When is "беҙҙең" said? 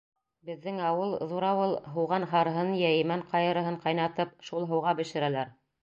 0.49-0.79